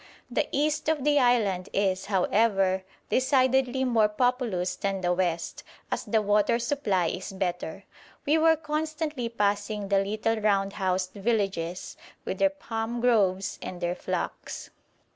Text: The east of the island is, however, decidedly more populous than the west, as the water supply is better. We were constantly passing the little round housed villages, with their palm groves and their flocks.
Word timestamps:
The 0.31 0.47
east 0.51 0.89
of 0.89 1.03
the 1.03 1.19
island 1.19 1.69
is, 1.73 2.07
however, 2.07 2.83
decidedly 3.09 3.83
more 3.83 4.09
populous 4.09 4.75
than 4.75 5.01
the 5.01 5.13
west, 5.13 5.61
as 5.91 6.05
the 6.05 6.23
water 6.23 6.57
supply 6.57 7.05
is 7.09 7.31
better. 7.31 7.83
We 8.25 8.39
were 8.39 8.55
constantly 8.55 9.29
passing 9.29 9.89
the 9.89 10.03
little 10.03 10.37
round 10.39 10.73
housed 10.73 11.11
villages, 11.13 11.97
with 12.25 12.39
their 12.39 12.49
palm 12.49 12.99
groves 12.99 13.59
and 13.61 13.79
their 13.79 13.93
flocks. 13.93 14.71